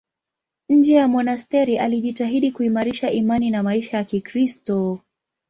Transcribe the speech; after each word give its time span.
Nje 0.69 0.93
ya 0.93 1.07
monasteri 1.07 1.77
alijitahidi 1.77 2.51
kuimarisha 2.51 3.11
imani 3.11 3.49
na 3.51 3.63
maisha 3.63 3.97
ya 3.97 4.03
Kikristo. 4.03 4.99